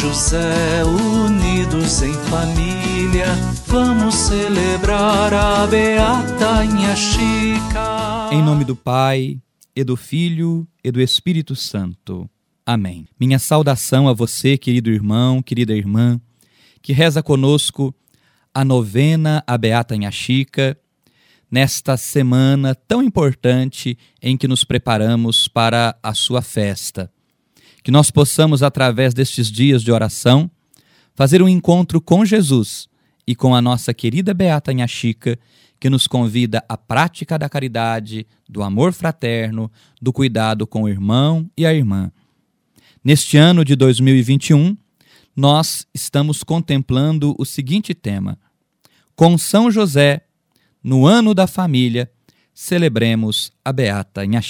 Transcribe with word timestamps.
José, 0.00 0.84
unidos 0.84 2.02
em 2.02 2.12
família, 2.12 3.26
vamos 3.66 4.14
celebrar 4.14 5.34
a 5.34 5.66
beata 5.66 6.64
Inha 6.64 6.94
Chica. 6.94 8.30
Em 8.30 8.40
nome 8.40 8.64
do 8.64 8.76
Pai, 8.76 9.40
e 9.74 9.82
do 9.82 9.96
Filho, 9.96 10.68
e 10.84 10.92
do 10.92 11.00
Espírito 11.00 11.56
Santo. 11.56 12.30
Amém. 12.64 13.08
Minha 13.18 13.40
saudação 13.40 14.08
a 14.08 14.12
você, 14.12 14.56
querido 14.56 14.88
irmão, 14.88 15.42
querida 15.42 15.74
irmã, 15.74 16.20
que 16.80 16.92
reza 16.92 17.20
conosco 17.20 17.92
a 18.54 18.64
novena 18.64 19.42
a 19.48 19.58
Beata 19.58 19.96
Inha 19.96 20.12
Chica, 20.12 20.78
nesta 21.50 21.96
semana 21.96 22.72
tão 22.72 23.02
importante 23.02 23.98
em 24.22 24.36
que 24.36 24.46
nos 24.46 24.62
preparamos 24.62 25.48
para 25.48 25.98
a 26.00 26.14
sua 26.14 26.40
festa. 26.40 27.10
Que 27.88 27.92
nós 27.92 28.10
possamos, 28.10 28.62
através 28.62 29.14
destes 29.14 29.50
dias 29.50 29.82
de 29.82 29.90
oração, 29.90 30.50
fazer 31.14 31.40
um 31.40 31.48
encontro 31.48 32.02
com 32.02 32.22
Jesus 32.22 32.86
e 33.26 33.34
com 33.34 33.54
a 33.54 33.62
nossa 33.62 33.94
querida 33.94 34.34
Beata 34.34 34.70
Inha 34.70 34.86
Chica, 34.86 35.38
que 35.80 35.88
nos 35.88 36.06
convida 36.06 36.62
à 36.68 36.76
prática 36.76 37.38
da 37.38 37.48
caridade, 37.48 38.26
do 38.46 38.62
amor 38.62 38.92
fraterno, 38.92 39.72
do 40.02 40.12
cuidado 40.12 40.66
com 40.66 40.82
o 40.82 40.88
irmão 40.90 41.50
e 41.56 41.64
a 41.64 41.72
irmã. 41.72 42.12
Neste 43.02 43.38
ano 43.38 43.64
de 43.64 43.74
2021, 43.74 44.76
nós 45.34 45.86
estamos 45.94 46.44
contemplando 46.44 47.34
o 47.38 47.44
seguinte 47.46 47.94
tema: 47.94 48.38
Com 49.16 49.38
São 49.38 49.70
José, 49.70 50.26
no 50.84 51.06
ano 51.06 51.32
da 51.32 51.46
família, 51.46 52.12
celebremos 52.52 53.50
a 53.64 53.72
Beata 53.72 54.26
Inha 54.26 54.42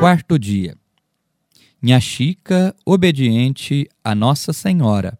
Quarto 0.00 0.38
dia. 0.38 0.78
Inha 1.82 2.00
Chica, 2.00 2.74
obediente 2.86 3.86
a 4.02 4.14
Nossa 4.14 4.50
Senhora. 4.50 5.18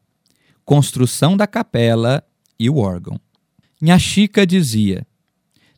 Construção 0.64 1.36
da 1.36 1.46
capela 1.46 2.24
e 2.58 2.70
o 2.70 2.78
órgão. 2.78 3.20
Inha 3.82 3.98
Chica 3.98 4.46
dizia: 4.46 5.06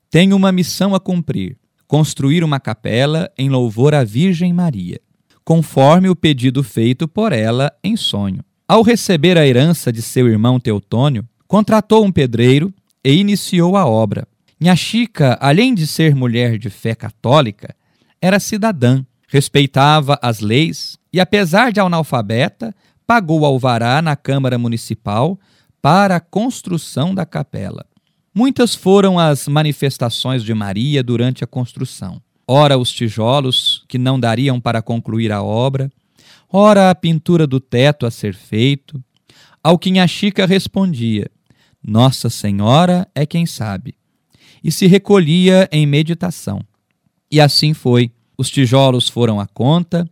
Tenho 0.09 0.37
uma 0.37 0.53
missão 0.53 0.95
a 0.95 1.01
cumprir: 1.01 1.59
construir 1.89 2.45
uma 2.45 2.61
capela 2.61 3.29
em 3.37 3.51
louvor 3.51 3.93
à 3.93 4.05
Virgem 4.05 4.53
Maria, 4.53 5.01
conforme 5.45 6.09
o 6.09 6.15
pedido 6.15 6.63
feito 6.63 7.09
por 7.09 7.33
ela 7.33 7.73
em 7.83 7.97
sonho. 7.97 8.45
Ao 8.69 8.83
receber 8.83 9.37
a 9.37 9.45
herança 9.45 9.93
de 9.93 10.01
seu 10.01 10.29
irmão 10.29 10.61
Teutônio, 10.61 11.29
contratou 11.49 12.05
um 12.05 12.13
pedreiro 12.13 12.73
e 13.05 13.15
iniciou 13.15 13.77
a 13.77 13.85
obra. 13.85 14.29
Inha 14.61 14.77
Chica, 14.77 15.37
além 15.41 15.75
de 15.75 15.89
ser 15.89 16.15
mulher 16.15 16.57
de 16.57 16.71
fé 16.71 16.95
católica, 16.95 17.75
era 18.23 18.39
cidadã, 18.39 19.05
respeitava 19.27 20.17
as 20.23 20.39
leis 20.39 20.97
e, 21.13 21.19
apesar 21.19 21.73
de 21.73 21.81
analfabeta, 21.81 22.73
pagou 23.05 23.45
alvará 23.45 24.01
na 24.01 24.15
Câmara 24.15 24.57
Municipal 24.57 25.39
para 25.83 26.17
a 26.17 26.21
construção 26.21 27.13
da 27.13 27.27
capela. 27.27 27.85
Muitas 28.33 28.77
foram 28.77 29.19
as 29.19 29.49
manifestações 29.49 30.45
de 30.45 30.55
Maria 30.55 31.03
durante 31.03 31.43
a 31.43 31.47
construção. 31.47 32.23
Ora, 32.47 32.79
os 32.79 32.93
tijolos 32.93 33.85
que 33.89 33.99
não 33.99 34.19
dariam 34.19 34.61
para 34.61 34.81
concluir 34.81 35.33
a 35.33 35.43
obra, 35.43 35.91
ora, 36.49 36.91
a 36.91 36.95
pintura 36.95 37.47
do 37.47 37.59
teto 37.59 38.07
a 38.07 38.11
ser 38.11 38.35
feito. 38.35 39.03
Ao 39.63 39.79
que 39.79 40.07
Chica 40.07 40.47
respondia: 40.47 41.29
Nossa 41.83 42.31
Senhora 42.31 43.07
é 43.15 43.27
quem 43.27 43.47
sabe. 43.47 43.95
E 44.63 44.71
se 44.71 44.87
recolhia 44.87 45.69
em 45.73 45.87
meditação. 45.87 46.65
E 47.33 47.41
assim 47.41 47.73
foi. 47.73 48.13
Os 48.37 48.51
tijolos 48.51 49.09
foram 49.09 49.41
à 49.41 49.47
conta, 49.47 50.07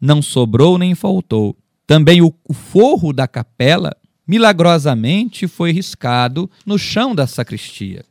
não 0.00 0.20
sobrou 0.20 0.76
nem 0.76 0.94
faltou. 0.96 1.56
Também 1.86 2.20
o, 2.20 2.34
forro 2.52 3.12
da 3.12 3.28
capela 3.28 3.96
milagrosamente 4.26 5.46
foi 5.46 5.70
riscado 5.70 6.50
no 6.66 6.76
chão 6.76 7.14
da 7.14 7.28
sacristia. 7.28 8.04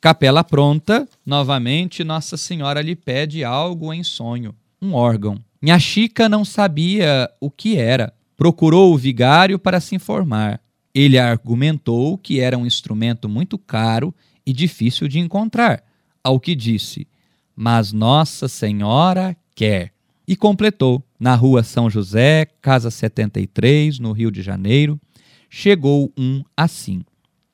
Capela 0.00 0.44
pronta, 0.44 1.08
novamente 1.24 2.04
Nossa 2.04 2.36
Senhora 2.36 2.82
lhe 2.82 2.96
pede 2.96 3.42
algo 3.42 3.92
em 3.92 4.02
sonho, 4.02 4.54
um 4.82 4.92
órgão. 4.94 5.38
Minha 5.62 5.78
Chica 5.78 6.28
não 6.28 6.44
sabia 6.44 7.30
o 7.40 7.50
que 7.50 7.76
era. 7.76 8.12
Procurou 8.36 8.92
o 8.92 8.98
vigário 8.98 9.58
para 9.58 9.80
se 9.80 9.94
informar. 9.94 10.60
Ele 10.94 11.18
argumentou 11.18 12.18
que 12.18 12.40
era 12.40 12.58
um 12.58 12.66
instrumento 12.66 13.28
muito 13.28 13.56
caro 13.56 14.14
e 14.44 14.52
difícil 14.52 15.06
de 15.06 15.18
encontrar, 15.18 15.84
ao 16.24 16.40
que 16.40 16.54
disse: 16.54 17.06
Mas 17.62 17.92
Nossa 17.92 18.48
Senhora 18.48 19.36
quer. 19.54 19.92
E 20.26 20.34
completou: 20.34 21.04
na 21.18 21.34
rua 21.34 21.62
São 21.62 21.90
José, 21.90 22.46
casa 22.62 22.90
73, 22.90 23.98
no 23.98 24.12
Rio 24.12 24.30
de 24.30 24.40
Janeiro, 24.40 24.98
chegou 25.50 26.10
um 26.16 26.42
assim. 26.56 27.04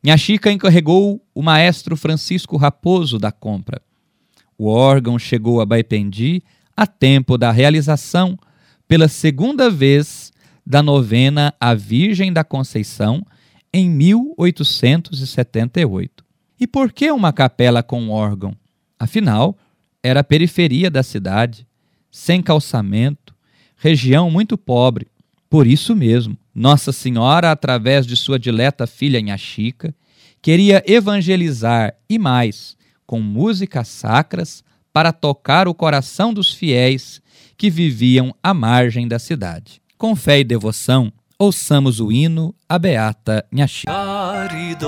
Minha 0.01 0.17
Chica 0.17 0.53
encarregou 0.53 1.21
o 1.35 1.43
maestro 1.43 1.97
Francisco 1.97 2.57
Raposo 2.57 3.19
da 3.19 3.33
compra. 3.33 3.83
O 4.57 4.69
órgão 4.69 5.19
chegou 5.19 5.61
a 5.61 5.67
Baipendi 5.67 6.41
a 6.77 6.87
tempo 6.87 7.37
da 7.37 7.51
realização, 7.51 8.39
pela 8.87 9.09
segunda 9.09 9.69
vez, 9.69 10.33
da 10.65 10.85
novena 10.85 11.53
à 11.59 11.75
Virgem 11.75 12.33
da 12.33 12.45
Conceição, 12.45 13.27
em 13.73 13.91
1878. 13.91 16.25
E 16.61 16.67
por 16.69 16.93
que 16.93 17.11
uma 17.11 17.33
capela 17.33 17.83
com 17.83 18.09
órgão? 18.09 18.57
Afinal, 18.99 19.55
era 20.07 20.21
a 20.21 20.25
periferia 20.25 20.89
da 20.89 21.03
cidade, 21.03 21.67
sem 22.13 22.41
calçamento, 22.41 23.35
região 23.77 24.31
muito 24.31 24.57
pobre. 24.57 25.09
Por 25.51 25.67
isso 25.67 25.97
mesmo, 25.97 26.39
Nossa 26.55 26.93
Senhora, 26.93 27.51
através 27.51 28.07
de 28.07 28.15
sua 28.17 28.39
dileta 28.39 28.87
filha 28.87 29.19
Inha 29.19 29.37
Chica, 29.37 29.93
queria 30.41 30.81
evangelizar 30.87 31.93
e 32.09 32.21
mais, 32.21 32.77
com 33.05 33.21
músicas 33.21 33.89
sacras, 33.89 34.63
para 34.93 35.13
tocar 35.13 35.67
o 35.67 35.75
coração 35.75 36.33
dos 36.33 36.55
fiéis 36.55 37.21
que 37.57 37.69
viviam 37.69 38.33
à 38.41 38.55
margem 38.55 39.09
da 39.09 39.19
cidade. 39.19 39.83
Com 39.99 40.15
fé 40.15 40.39
e 40.39 40.45
devoção, 40.45 41.13
ouçamos 41.37 41.99
o 42.01 42.13
hino 42.13 42.55
A 42.69 42.79
Beata 42.79 43.45
Nhaxi. 43.53 43.87
Caridosa, 43.87 44.87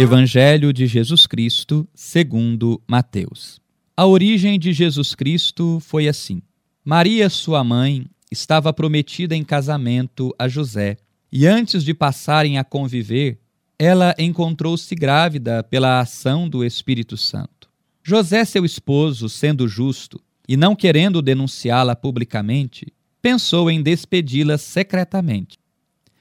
Evangelho 0.00 0.72
de 0.72 0.86
Jesus 0.86 1.26
Cristo, 1.26 1.84
segundo 1.92 2.80
Mateus. 2.86 3.60
A 3.96 4.06
origem 4.06 4.56
de 4.56 4.72
Jesus 4.72 5.12
Cristo 5.12 5.80
foi 5.80 6.06
assim: 6.06 6.40
Maria, 6.84 7.28
sua 7.28 7.64
mãe, 7.64 8.06
estava 8.30 8.72
prometida 8.72 9.34
em 9.34 9.42
casamento 9.42 10.32
a 10.38 10.46
José, 10.46 10.98
e 11.32 11.48
antes 11.48 11.82
de 11.82 11.92
passarem 11.92 12.58
a 12.58 12.64
conviver, 12.64 13.40
ela 13.76 14.14
encontrou-se 14.20 14.94
grávida 14.94 15.64
pela 15.64 15.98
ação 15.98 16.48
do 16.48 16.64
Espírito 16.64 17.16
Santo. 17.16 17.68
José, 18.00 18.44
seu 18.44 18.64
esposo, 18.64 19.28
sendo 19.28 19.66
justo 19.66 20.20
e 20.48 20.56
não 20.56 20.76
querendo 20.76 21.20
denunciá-la 21.20 21.96
publicamente, 21.96 22.86
pensou 23.20 23.68
em 23.68 23.82
despedi-la 23.82 24.58
secretamente. 24.58 25.58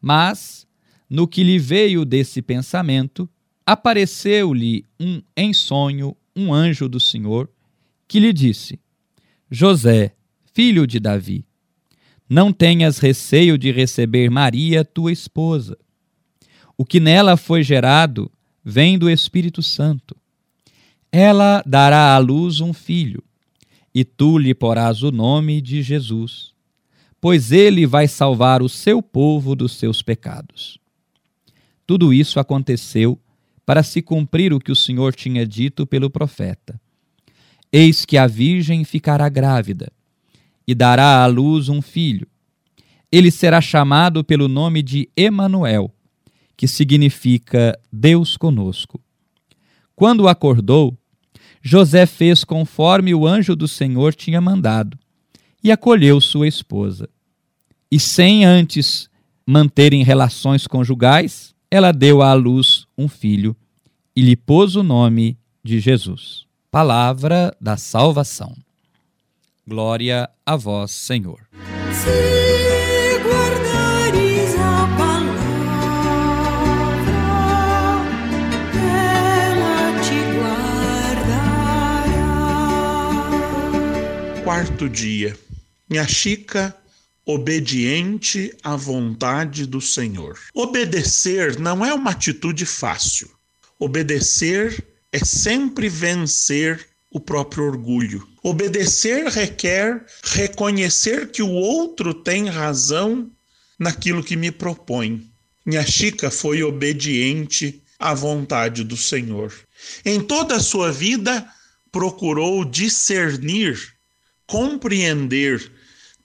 Mas, 0.01 0.65
no 1.07 1.27
que 1.27 1.43
lhe 1.43 1.59
veio 1.59 2.03
desse 2.03 2.41
pensamento, 2.41 3.29
apareceu-lhe 3.67 4.85
um, 4.97 5.21
em 5.35 5.51
sonho 5.51 6.15
um 6.33 6.53
anjo 6.53 6.87
do 6.87 7.01
Senhor 7.01 7.49
que 8.07 8.17
lhe 8.17 8.31
disse: 8.31 8.79
José, 9.51 10.15
filho 10.53 10.87
de 10.87 11.01
Davi, 11.01 11.43
não 12.29 12.53
tenhas 12.53 12.97
receio 12.99 13.57
de 13.57 13.69
receber 13.69 14.29
Maria, 14.31 14.85
tua 14.85 15.11
esposa. 15.11 15.77
O 16.77 16.85
que 16.85 16.99
nela 16.99 17.35
foi 17.35 17.61
gerado 17.61 18.31
vem 18.63 18.97
do 18.97 19.09
Espírito 19.09 19.61
Santo. 19.61 20.15
Ela 21.11 21.61
dará 21.65 22.15
à 22.15 22.17
luz 22.17 22.61
um 22.61 22.71
filho, 22.73 23.23
e 23.93 24.05
tu 24.05 24.37
lhe 24.37 24.53
porás 24.53 25.03
o 25.03 25.11
nome 25.11 25.61
de 25.61 25.81
Jesus, 25.81 26.53
pois 27.19 27.51
ele 27.51 27.85
vai 27.85 28.07
salvar 28.07 28.61
o 28.61 28.69
seu 28.69 29.01
povo 29.01 29.55
dos 29.55 29.73
seus 29.73 30.01
pecados. 30.01 30.77
Tudo 31.85 32.13
isso 32.13 32.39
aconteceu 32.39 33.19
para 33.67 33.83
se 33.83 34.01
cumprir 34.01 34.53
o 34.53 34.61
que 34.61 34.71
o 34.71 34.75
Senhor 34.77 35.13
tinha 35.13 35.45
dito 35.45 35.85
pelo 35.85 36.09
profeta. 36.09 36.79
Eis 37.69 38.05
que 38.05 38.17
a 38.17 38.25
virgem 38.25 38.85
ficará 38.85 39.27
grávida 39.27 39.91
e 40.65 40.73
dará 40.73 41.21
à 41.21 41.25
luz 41.25 41.67
um 41.67 41.81
filho. 41.81 42.25
Ele 43.11 43.29
será 43.29 43.59
chamado 43.59 44.23
pelo 44.23 44.47
nome 44.47 44.81
de 44.81 45.09
Emanuel, 45.17 45.93
que 46.55 46.65
significa 46.65 47.77
Deus 47.91 48.37
conosco. 48.37 49.01
Quando 49.97 50.29
acordou, 50.29 50.97
José 51.61 52.05
fez 52.05 52.45
conforme 52.45 53.13
o 53.13 53.27
anjo 53.27 53.53
do 53.53 53.67
Senhor 53.67 54.15
tinha 54.15 54.39
mandado 54.39 54.97
e 55.61 55.73
acolheu 55.73 56.21
sua 56.21 56.47
esposa. 56.47 57.09
E 57.91 57.99
sem 57.99 58.45
antes 58.45 59.09
manterem 59.45 60.03
relações 60.03 60.65
conjugais, 60.67 61.53
ela 61.69 61.91
deu 61.91 62.21
à 62.21 62.33
luz 62.33 62.86
um 62.97 63.07
filho 63.07 63.55
e 64.15 64.21
lhe 64.21 64.35
pôs 64.35 64.75
o 64.75 64.81
nome 64.83 65.37
de 65.63 65.79
Jesus. 65.79 66.47
Palavra 66.71 67.55
da 67.61 67.77
salvação. 67.77 68.55
Glória 69.67 70.29
a 70.45 70.55
vós, 70.55 70.91
Senhor. 70.91 71.47
Se 71.91 73.19
guardares 73.21 74.55
a 74.55 74.87
palavra, 74.97 75.41
ela 78.73 79.99
te 80.01 80.19
guardará. 80.37 81.63
Quarto 84.43 84.89
dia. 84.89 85.37
Minha 85.89 86.07
Chica, 86.07 86.75
obediente 87.27 88.55
à 88.63 88.77
vontade 88.77 89.65
do 89.65 89.81
Senhor. 89.81 90.39
Obedecer 90.53 91.59
não 91.59 91.85
é 91.85 91.93
uma 91.93 92.11
atitude 92.11 92.65
fácil. 92.65 93.29
Obedecer 93.77 94.81
é 95.11 95.19
sempre 95.19 95.89
vencer 95.89 96.87
o 97.11 97.19
próprio 97.19 97.65
orgulho. 97.65 98.25
Obedecer 98.41 99.25
requer 99.25 100.05
reconhecer 100.23 101.29
que 101.29 101.43
o 101.43 101.51
outro 101.51 102.13
tem 102.13 102.47
razão 102.47 103.29
naquilo 103.77 104.23
que 104.23 104.37
me 104.37 104.49
propõe. 104.49 105.29
Minha 105.65 105.85
Chica 105.85 106.31
foi 106.31 106.63
obediente 106.63 107.83
à 107.99 108.13
vontade 108.13 108.85
do 108.85 108.95
Senhor. 108.95 109.53
Em 110.05 110.21
toda 110.21 110.55
a 110.55 110.61
sua 110.61 110.93
vida, 110.93 111.45
procurou 111.91 112.63
discernir, 112.63 113.77
compreender 114.45 115.71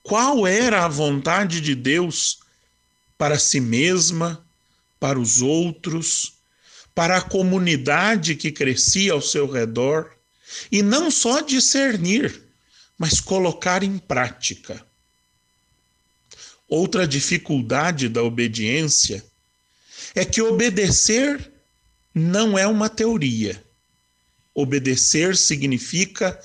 qual 0.03 0.45
era 0.45 0.83
a 0.83 0.87
vontade 0.89 1.61
de 1.61 1.73
Deus 1.73 2.39
para 3.17 3.39
si 3.39 3.61
mesma, 3.61 4.45
para 4.99 5.17
os 5.17 5.41
outros, 5.41 6.33
para 6.93 7.17
a 7.17 7.21
comunidade 7.21 8.35
que 8.35 8.51
crescia 8.51 9.13
ao 9.13 9.21
seu 9.21 9.49
redor, 9.49 10.11
e 10.71 10.83
não 10.83 11.09
só 11.09 11.39
discernir, 11.39 12.43
mas 12.97 13.19
colocar 13.19 13.81
em 13.81 13.97
prática. 13.97 14.85
Outra 16.67 17.07
dificuldade 17.07 18.09
da 18.09 18.21
obediência 18.21 19.23
é 20.13 20.23
que 20.25 20.41
obedecer 20.41 21.51
não 22.13 22.57
é 22.57 22.67
uma 22.67 22.89
teoria. 22.89 23.63
Obedecer 24.53 25.35
significa 25.35 26.39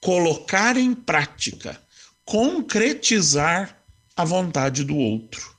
colocar 0.00 0.76
em 0.76 0.94
prática, 0.94 1.80
concretizar 2.24 3.78
a 4.16 4.24
vontade 4.24 4.84
do 4.84 4.96
outro. 4.96 5.54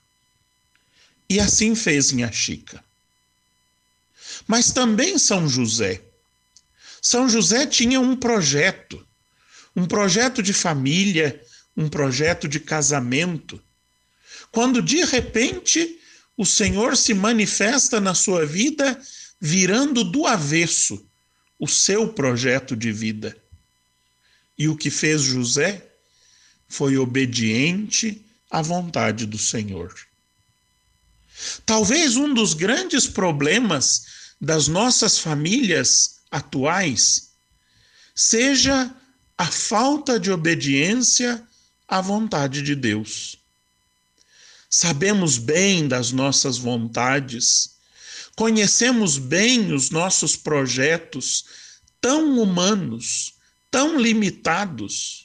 E 1.29 1.39
assim 1.39 1.75
fez 1.75 2.11
Minha 2.11 2.31
Chica. 2.31 2.83
Mas 4.47 4.71
também 4.71 5.17
São 5.17 5.47
José. 5.47 6.01
São 7.01 7.29
José 7.29 7.65
tinha 7.67 7.99
um 7.99 8.15
projeto, 8.15 9.05
um 9.75 9.85
projeto 9.85 10.41
de 10.41 10.53
família, 10.53 11.39
um 11.75 11.89
projeto 11.89 12.47
de 12.47 12.59
casamento. 12.59 13.61
Quando 14.51 14.81
de 14.81 15.03
repente 15.03 15.99
o 16.37 16.45
Senhor 16.45 16.97
se 16.97 17.13
manifesta 17.13 17.99
na 17.99 18.13
sua 18.13 18.45
vida, 18.45 18.99
virando 19.39 20.03
do 20.03 20.25
avesso 20.25 21.05
o 21.59 21.67
seu 21.67 22.11
projeto 22.11 22.75
de 22.75 22.91
vida. 22.91 23.35
E 24.57 24.67
o 24.67 24.75
que 24.75 24.89
fez 24.89 25.21
José 25.21 25.94
foi 26.67 26.97
obediente 26.97 28.21
à 28.49 28.61
vontade 28.61 29.25
do 29.25 29.37
Senhor. 29.37 29.93
Talvez 31.65 32.15
um 32.15 32.33
dos 32.33 32.53
grandes 32.53 33.07
problemas 33.07 34.05
das 34.39 34.67
nossas 34.67 35.19
famílias 35.19 36.19
atuais 36.31 37.29
seja 38.13 38.93
a 39.37 39.45
falta 39.45 40.19
de 40.19 40.31
obediência 40.31 41.45
à 41.87 41.99
vontade 42.01 42.61
de 42.61 42.75
Deus. 42.75 43.37
Sabemos 44.69 45.37
bem 45.37 45.87
das 45.87 46.11
nossas 46.11 46.57
vontades, 46.57 47.71
conhecemos 48.35 49.17
bem 49.17 49.73
os 49.73 49.89
nossos 49.89 50.35
projetos 50.35 51.45
tão 52.01 52.39
humanos, 52.39 53.33
tão 53.69 53.99
limitados, 53.99 55.24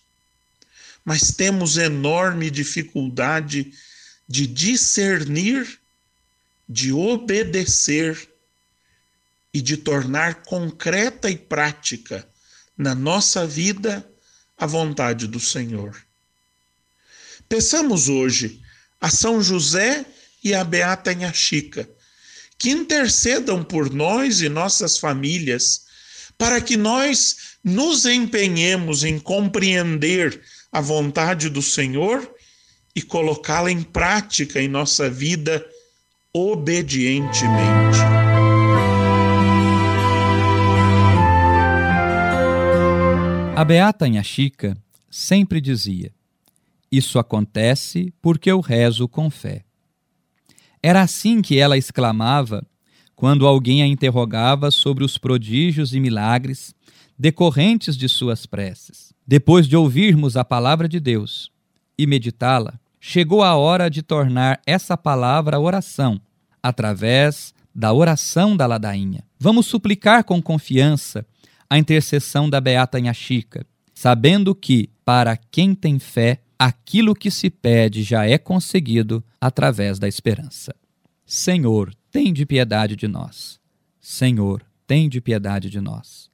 mas 1.05 1.32
temos 1.32 1.76
enorme 1.76 2.50
dificuldade 2.50 3.73
de 4.29 4.47
discernir, 4.47 5.79
de 6.69 6.92
obedecer 6.92 8.28
e 9.52 9.61
de 9.61 9.76
tornar 9.76 10.42
concreta 10.42 11.28
e 11.28 11.37
prática 11.37 12.26
na 12.76 12.95
nossa 12.95 13.47
vida 13.47 14.09
a 14.57 14.66
vontade 14.66 15.26
do 15.26 15.40
Senhor. 15.40 15.97
Peçamos 17.49 18.09
hoje 18.09 18.61
a 19.00 19.11
São 19.11 19.42
José 19.42 20.04
e 20.45 20.54
a 20.54 20.62
Beata 20.62 21.12
Inha 21.12 21.33
Chica 21.33 21.88
que 22.61 22.71
intercedam 22.71 23.64
por 23.64 23.90
nós 23.90 24.42
e 24.42 24.49
nossas 24.50 24.99
famílias, 24.99 25.87
para 26.37 26.61
que 26.61 26.76
nós 26.76 27.57
nos 27.64 28.04
empenhemos 28.04 29.02
em 29.02 29.19
compreender 29.19 30.38
a 30.72 30.80
vontade 30.80 31.48
do 31.48 31.60
Senhor 31.60 32.28
e 32.94 33.02
colocá-la 33.02 33.70
em 33.70 33.82
prática 33.82 34.60
em 34.60 34.68
nossa 34.68 35.10
vida 35.10 35.64
obedientemente. 36.32 37.98
A 43.56 43.64
Beata 43.64 44.08
Inha 44.08 44.22
Chica 44.22 44.76
sempre 45.10 45.60
dizia: 45.60 46.12
Isso 46.90 47.18
acontece 47.18 48.12
porque 48.22 48.50
eu 48.50 48.60
rezo 48.60 49.08
com 49.08 49.28
fé. 49.28 49.64
Era 50.82 51.02
assim 51.02 51.42
que 51.42 51.58
ela 51.58 51.76
exclamava 51.76 52.66
quando 53.14 53.46
alguém 53.46 53.82
a 53.82 53.86
interrogava 53.86 54.70
sobre 54.70 55.04
os 55.04 55.18
prodígios 55.18 55.94
e 55.94 56.00
milagres 56.00 56.74
decorrentes 57.20 57.98
de 57.98 58.08
suas 58.08 58.46
preces. 58.46 59.12
Depois 59.26 59.68
de 59.68 59.76
ouvirmos 59.76 60.38
a 60.38 60.44
palavra 60.44 60.88
de 60.88 60.98
Deus 60.98 61.52
e 61.98 62.06
meditá-la, 62.06 62.80
chegou 62.98 63.42
a 63.42 63.54
hora 63.56 63.90
de 63.90 64.00
tornar 64.00 64.58
essa 64.66 64.96
palavra 64.96 65.60
oração, 65.60 66.18
através 66.62 67.52
da 67.74 67.92
oração 67.92 68.56
da 68.56 68.66
ladainha. 68.66 69.22
Vamos 69.38 69.66
suplicar 69.66 70.24
com 70.24 70.40
confiança 70.40 71.26
a 71.68 71.76
intercessão 71.76 72.48
da 72.48 72.58
Beata 72.58 72.98
Inha 72.98 73.12
Chica, 73.12 73.66
sabendo 73.92 74.54
que, 74.54 74.88
para 75.04 75.36
quem 75.36 75.74
tem 75.74 75.98
fé, 75.98 76.40
aquilo 76.58 77.14
que 77.14 77.30
se 77.30 77.50
pede 77.50 78.02
já 78.02 78.26
é 78.26 78.38
conseguido 78.38 79.22
através 79.38 79.98
da 79.98 80.08
esperança. 80.08 80.74
Senhor, 81.26 81.94
tem 82.10 82.32
de 82.32 82.46
piedade 82.46 82.96
de 82.96 83.06
nós. 83.06 83.60
Senhor, 84.00 84.64
tem 84.86 85.06
de 85.06 85.20
piedade 85.20 85.68
de 85.68 85.82
nós. 85.82 86.29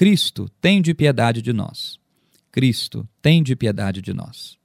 Cristo, 0.00 0.48
tem 0.62 0.80
de 0.80 0.94
piedade 0.94 1.42
de 1.42 1.52
nós. 1.52 1.98
Cristo, 2.50 3.06
tem 3.20 3.42
de 3.42 3.54
piedade 3.54 4.00
de 4.00 4.14
nós. 4.14 4.56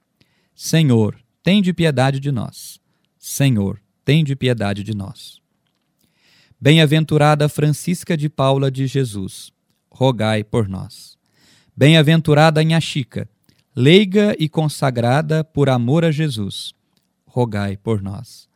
Senhor, 0.54 1.14
tem 1.42 1.60
de 1.60 1.74
piedade 1.74 2.18
de 2.18 2.32
nós. 2.32 2.80
Senhor, 3.18 3.78
tende 4.02 4.34
piedade 4.34 4.82
de 4.82 4.96
nós. 4.96 5.38
Bem-aventurada 6.58 7.50
Francisca 7.50 8.16
de 8.16 8.30
Paula 8.30 8.70
de 8.70 8.86
Jesus, 8.86 9.52
rogai 9.90 10.42
por 10.42 10.70
nós. 10.70 11.18
Bem-aventurada 11.76 12.64
Nha 12.64 12.80
Chica, 12.80 13.28
leiga 13.76 14.34
e 14.38 14.48
consagrada 14.48 15.44
por 15.44 15.68
amor 15.68 16.02
a 16.02 16.10
Jesus, 16.10 16.72
rogai 17.26 17.76
por 17.76 18.00
nós. 18.00 18.48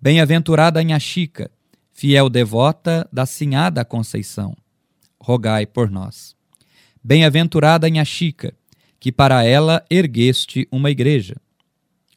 Bem-aventurada 0.00 0.82
Nha 0.82 0.98
Chica, 0.98 1.52
fiel 1.92 2.28
devota 2.28 3.08
da 3.12 3.24
Sinhada 3.24 3.84
Conceição, 3.84 4.56
rogai 5.20 5.66
por 5.66 5.90
nós. 5.90 6.34
Bem-aventurada 7.04 7.88
Nha 7.88 8.04
Chica, 8.04 8.54
que 8.98 9.12
para 9.12 9.44
ela 9.44 9.84
ergueste 9.90 10.66
uma 10.72 10.90
igreja, 10.90 11.36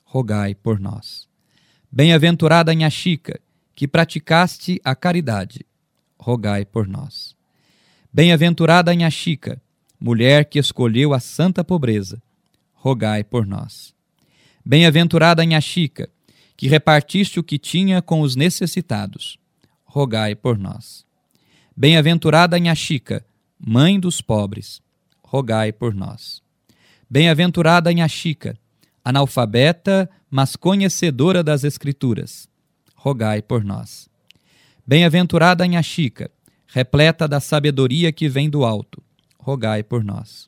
rogai 0.03 0.55
por 0.55 0.79
nós. 0.79 1.27
Bem-aventurada 1.91 2.73
Nha 2.73 2.89
Chica, 2.89 3.39
que 3.75 3.87
praticaste 3.87 4.79
a 4.83 4.95
caridade, 4.95 5.65
rogai 6.17 6.65
por 6.65 6.87
nós. 6.87 7.35
Bem-aventurada 8.11 8.93
Nha 8.93 9.09
Chica, 9.09 9.61
mulher 9.99 10.45
que 10.45 10.59
escolheu 10.59 11.13
a 11.13 11.19
santa 11.19 11.63
pobreza, 11.63 12.21
rogai 12.73 13.23
por 13.23 13.45
nós. 13.45 13.93
Bem-aventurada 14.65 15.43
Nha 15.43 15.59
Chica, 15.59 16.09
que 16.55 16.67
repartiste 16.67 17.39
o 17.39 17.43
que 17.43 17.57
tinha 17.57 18.01
com 18.01 18.21
os 18.21 18.35
necessitados, 18.35 19.37
rogai 19.83 20.35
por 20.35 20.57
nós. 20.57 21.02
Bem-aventurada 21.75 22.59
Nha 22.59 22.75
Chica, 22.75 23.25
mãe 23.59 23.99
dos 23.99 24.21
pobres, 24.21 24.79
rogai 25.23 25.73
por 25.73 25.95
nós. 25.95 26.39
Bem-aventurada 27.09 27.91
Nha 27.91 28.07
Chica, 28.07 28.55
analfabeta, 29.03 30.07
mas 30.29 30.55
conhecedora 30.55 31.43
das 31.43 31.63
Escrituras, 31.63 32.47
rogai 32.95 33.41
por 33.41 33.63
nós. 33.63 34.07
Bem-aventurada 34.85 35.65
Nha 35.65 35.81
Chica, 35.81 36.29
repleta 36.67 37.27
da 37.27 37.39
sabedoria 37.39 38.11
que 38.11 38.29
vem 38.29 38.51
do 38.51 38.63
alto, 38.63 39.01
rogai 39.39 39.81
por 39.81 40.03
nós. 40.03 40.47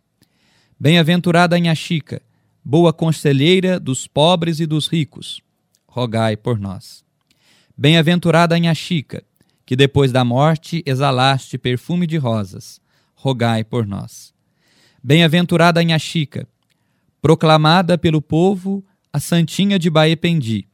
Bem-aventurada 0.79 1.57
Nha 1.57 1.73
Chica, 1.73 2.21
boa 2.63 2.93
conselheira 2.93 3.79
dos 3.79 4.05
pobres 4.05 4.59
e 4.59 4.67
dos 4.67 4.87
ricos, 4.87 5.41
rogai 5.87 6.37
por 6.37 6.59
nós. 6.59 7.03
Bem-aventurada 7.75 8.59
Nha 8.59 8.75
Chica, 8.75 9.23
que 9.65 9.75
depois 9.75 10.11
da 10.11 10.23
morte 10.23 10.83
exalaste 10.85 11.57
perfume 11.57 12.05
de 12.05 12.17
rosas, 12.17 12.79
rogai 13.15 13.63
por 13.63 13.87
nós. 13.87 14.33
Bem-aventurada 15.03 15.83
Nha 15.83 15.97
Chica, 15.97 16.47
proclamada 17.21 17.97
pelo 17.97 18.21
povo 18.21 18.85
a 19.11 19.19
Santinha 19.19 19.79
de 19.79 19.89
Baependi, 19.89 20.67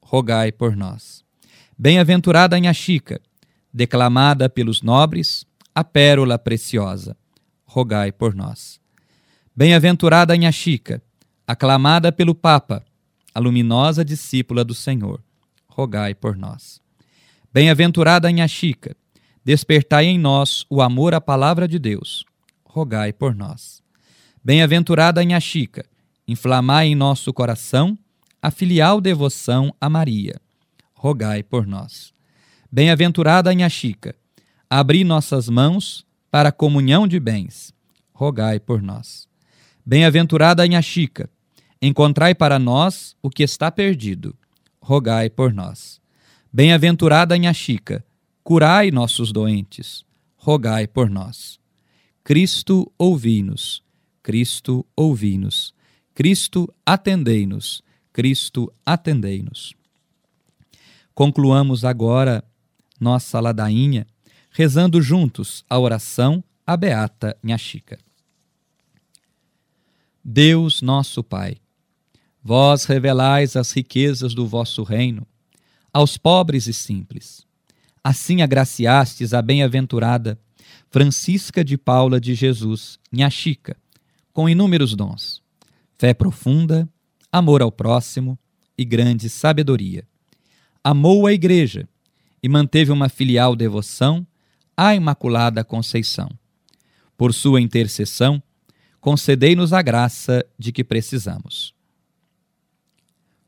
rogai 0.00 0.52
por 0.52 0.76
nós. 0.76 1.24
Bem-aventurada 1.76 2.58
Nha 2.58 2.72
Chica, 2.72 3.20
declamada 3.72 4.48
pelos 4.48 4.82
nobres, 4.82 5.44
a 5.74 5.82
pérola 5.82 6.38
preciosa, 6.38 7.16
rogai 7.64 8.12
por 8.12 8.34
nós. 8.34 8.80
Bem-aventurada 9.54 10.36
Nha 10.36 10.52
Chica, 10.52 11.02
aclamada 11.46 12.12
pelo 12.12 12.34
Papa, 12.34 12.84
a 13.34 13.40
luminosa 13.40 14.04
discípula 14.04 14.64
do 14.64 14.74
Senhor, 14.74 15.22
rogai 15.66 16.14
por 16.14 16.36
nós. 16.36 16.80
Bem-aventurada 17.56 18.30
Nha 18.30 18.46
Chica, 18.46 18.94
despertai 19.42 20.04
em 20.04 20.18
nós 20.18 20.66
o 20.68 20.82
amor 20.82 21.14
à 21.14 21.22
palavra 21.22 21.66
de 21.66 21.78
Deus, 21.78 22.22
rogai 22.62 23.14
por 23.14 23.34
nós. 23.34 23.82
Bem-aventurada 24.44 25.24
Nha 25.24 25.40
Chica, 25.40 25.86
inflamai 26.28 26.88
em 26.88 26.94
nosso 26.94 27.32
coração 27.32 27.98
a 28.42 28.50
filial 28.50 29.00
devoção 29.00 29.74
a 29.80 29.88
Maria. 29.88 30.38
Rogai 30.92 31.42
por 31.42 31.66
nós. 31.66 32.12
Bem-aventurada 32.70 33.54
Nha 33.54 33.70
Chica, 33.70 34.14
abri 34.68 35.02
nossas 35.02 35.48
mãos 35.48 36.04
para 36.30 36.50
a 36.50 36.52
comunhão 36.52 37.08
de 37.08 37.18
bens. 37.18 37.72
Rogai 38.12 38.60
por 38.60 38.82
nós. 38.82 39.26
Bem-aventurada 39.82 40.68
Nha 40.68 40.82
Chica, 40.82 41.26
encontrai 41.80 42.34
para 42.34 42.58
nós 42.58 43.16
o 43.22 43.30
que 43.30 43.42
está 43.42 43.70
perdido. 43.70 44.36
Rogai 44.78 45.30
por 45.30 45.54
nós. 45.54 46.04
Bem-aventurada 46.56 47.36
Nha 47.36 47.52
Chica, 47.52 48.02
curai 48.42 48.90
nossos 48.90 49.30
doentes. 49.30 50.06
Rogai 50.38 50.86
por 50.86 51.10
nós. 51.10 51.60
Cristo, 52.24 52.90
ouvi-nos. 52.96 53.82
Cristo, 54.22 54.86
ouvi-nos. 54.96 55.74
Cristo, 56.14 56.66
atendei-nos. 56.86 57.82
Cristo, 58.10 58.72
atendei-nos. 58.86 59.74
Concluamos 61.14 61.84
agora 61.84 62.42
nossa 62.98 63.38
ladainha 63.38 64.06
rezando 64.50 65.02
juntos 65.02 65.62
a 65.68 65.78
oração 65.78 66.42
à 66.66 66.74
Beata 66.74 67.36
Nha 67.42 67.58
Chica. 67.58 67.98
Deus 70.24 70.80
nosso 70.80 71.22
Pai, 71.22 71.58
vós 72.42 72.86
revelais 72.86 73.56
as 73.56 73.72
riquezas 73.72 74.32
do 74.32 74.46
vosso 74.46 74.82
reino 74.82 75.26
aos 75.96 76.18
pobres 76.18 76.66
e 76.66 76.74
simples. 76.74 77.46
Assim 78.04 78.42
agraciastes 78.42 79.32
a 79.32 79.40
bem-aventurada 79.40 80.38
Francisca 80.90 81.64
de 81.64 81.78
Paula 81.78 82.20
de 82.20 82.34
Jesus, 82.34 82.98
Nha 83.10 83.30
Chica, 83.30 83.78
com 84.30 84.46
inúmeros 84.46 84.94
dons 84.94 85.42
fé 85.98 86.12
profunda, 86.12 86.86
amor 87.32 87.62
ao 87.62 87.72
próximo 87.72 88.38
e 88.76 88.84
grande 88.84 89.30
sabedoria. 89.30 90.06
Amou 90.84 91.26
a 91.26 91.32
Igreja 91.32 91.88
e 92.42 92.48
manteve 92.50 92.92
uma 92.92 93.08
filial 93.08 93.56
devoção 93.56 94.26
à 94.76 94.94
Imaculada 94.94 95.64
Conceição. 95.64 96.28
Por 97.16 97.32
sua 97.32 97.58
intercessão, 97.58 98.42
concedei-nos 99.00 99.72
a 99.72 99.80
graça 99.80 100.44
de 100.58 100.72
que 100.72 100.84
precisamos. 100.84 101.74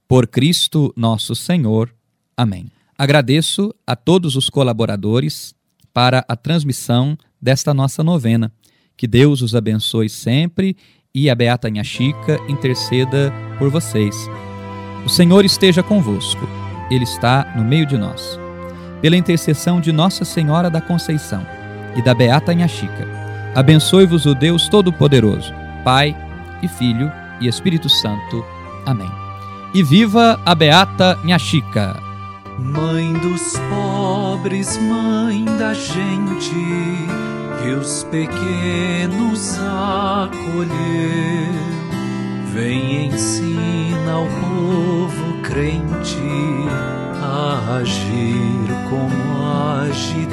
Por 0.09 0.27
Cristo 0.27 0.95
nosso 0.97 1.35
Senhor. 1.35 1.98
Amém. 2.39 2.71
Agradeço 2.97 3.75
a 3.85 3.97
todos 3.97 4.37
os 4.37 4.49
colaboradores 4.49 5.57
para 5.93 6.25
a 6.29 6.37
transmissão 6.37 7.19
desta 7.43 7.75
nossa 7.75 8.05
novena. 8.05 8.53
Que 8.97 9.09
Deus 9.09 9.43
os 9.43 9.57
abençoe 9.57 10.09
sempre 10.09 10.77
e 11.13 11.29
a 11.29 11.35
Beata 11.35 11.69
Nha 11.69 11.83
Chica 11.83 12.39
interceda 12.49 13.33
por 13.59 13.71
vocês. 13.71 14.15
O 15.05 15.09
Senhor 15.09 15.45
esteja 15.45 15.83
convosco, 15.83 16.49
Ele 16.89 17.03
está 17.03 17.53
no 17.57 17.65
meio 17.65 17.85
de 17.85 17.99
nós. 17.99 18.39
Pela 19.03 19.17
intercessão 19.17 19.81
de 19.81 19.91
Nossa 19.91 20.25
Senhora 20.25 20.71
da 20.71 20.81
Conceição 20.81 21.45
e 21.97 22.03
da 22.03 22.15
Beata 22.15 22.55
Nha 22.55 22.69
Chica, 22.69 23.09
abençoe-vos 23.57 24.27
o 24.27 24.35
Deus 24.35 24.69
Todo-Poderoso, 24.69 25.53
Pai 25.85 26.17
e 26.63 26.69
Filho 26.69 27.11
e 27.41 27.49
Espírito 27.49 27.89
Santo. 27.89 28.45
Amém. 28.87 29.11
E 29.75 29.83
viva 29.83 30.41
a 30.47 30.55
Beata 30.55 31.19
Nha 31.25 31.39
Chica! 31.39 32.08
Mãe 32.59 33.13
dos 33.13 33.53
pobres, 33.71 34.77
mãe 34.79 35.45
da 35.59 35.73
gente 35.73 36.53
e 37.65 37.71
os 37.71 38.03
pequenos 38.05 39.59
acolher. 39.59 40.69
Vem 42.53 43.07
ensina 43.07 44.13
ao 44.13 44.27
povo 44.27 45.43
crente 45.43 46.19
a 47.23 47.77
agir 47.77 48.67
como 48.91 49.47
age 49.47 50.27